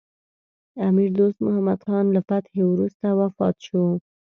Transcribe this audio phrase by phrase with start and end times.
[0.87, 3.83] امیر دوست محمد خان له فتحې وروسته وفات شو.